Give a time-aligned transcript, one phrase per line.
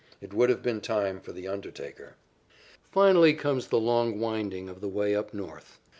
[0.19, 2.15] It would have been time for the undertaker.
[2.91, 5.77] Finally comes the long wending of the way up North.